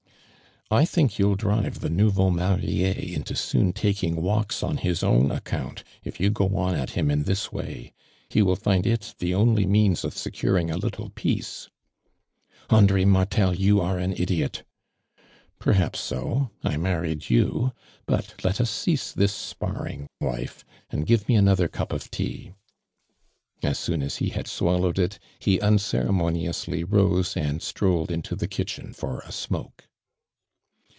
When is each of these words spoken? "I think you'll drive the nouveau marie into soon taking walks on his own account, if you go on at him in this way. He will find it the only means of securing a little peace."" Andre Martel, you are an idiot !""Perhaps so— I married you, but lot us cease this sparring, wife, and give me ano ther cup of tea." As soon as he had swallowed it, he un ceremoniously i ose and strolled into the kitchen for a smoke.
"I 0.81 0.85
think 0.85 1.19
you'll 1.19 1.35
drive 1.35 1.81
the 1.81 1.89
nouveau 1.89 2.29
marie 2.31 3.13
into 3.13 3.35
soon 3.35 3.73
taking 3.73 4.15
walks 4.15 4.63
on 4.63 4.77
his 4.77 5.03
own 5.03 5.29
account, 5.29 5.83
if 6.05 6.17
you 6.17 6.29
go 6.29 6.47
on 6.55 6.75
at 6.75 6.91
him 6.91 7.11
in 7.11 7.23
this 7.23 7.51
way. 7.51 7.91
He 8.29 8.41
will 8.41 8.55
find 8.55 8.87
it 8.87 9.13
the 9.19 9.33
only 9.35 9.65
means 9.65 10.05
of 10.05 10.15
securing 10.17 10.71
a 10.71 10.77
little 10.77 11.09
peace."" 11.09 11.67
Andre 12.69 13.03
Martel, 13.03 13.53
you 13.53 13.81
are 13.81 13.97
an 13.97 14.13
idiot 14.13 14.63
!""Perhaps 15.59 15.99
so— 15.99 16.51
I 16.63 16.77
married 16.77 17.29
you, 17.29 17.73
but 18.05 18.35
lot 18.45 18.61
us 18.61 18.71
cease 18.71 19.11
this 19.11 19.33
sparring, 19.33 20.07
wife, 20.21 20.63
and 20.89 21.05
give 21.05 21.27
me 21.27 21.35
ano 21.35 21.53
ther 21.53 21.67
cup 21.67 21.91
of 21.91 22.09
tea." 22.09 22.53
As 23.61 23.77
soon 23.77 24.01
as 24.01 24.15
he 24.19 24.29
had 24.29 24.47
swallowed 24.47 24.97
it, 24.97 25.19
he 25.37 25.59
un 25.59 25.79
ceremoniously 25.79 26.81
i 26.85 26.95
ose 26.95 27.35
and 27.35 27.61
strolled 27.61 28.09
into 28.09 28.37
the 28.37 28.47
kitchen 28.47 28.93
for 28.93 29.19
a 29.25 29.33
smoke. 29.33 29.87